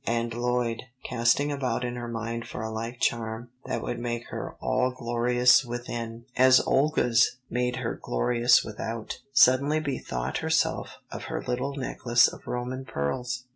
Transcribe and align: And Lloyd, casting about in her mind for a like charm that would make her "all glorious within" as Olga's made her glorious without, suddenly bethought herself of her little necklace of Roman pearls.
And 0.07 0.33
Lloyd, 0.33 0.81
casting 1.03 1.51
about 1.51 1.83
in 1.85 1.95
her 1.95 2.07
mind 2.07 2.47
for 2.47 2.63
a 2.63 2.71
like 2.71 2.99
charm 2.99 3.51
that 3.65 3.83
would 3.83 3.99
make 3.99 4.29
her 4.29 4.55
"all 4.59 4.89
glorious 4.89 5.63
within" 5.63 6.25
as 6.35 6.59
Olga's 6.65 7.35
made 7.51 7.75
her 7.75 7.99
glorious 8.01 8.63
without, 8.63 9.19
suddenly 9.31 9.79
bethought 9.79 10.39
herself 10.39 10.97
of 11.11 11.25
her 11.25 11.43
little 11.43 11.75
necklace 11.75 12.27
of 12.27 12.47
Roman 12.47 12.83
pearls. 12.83 13.43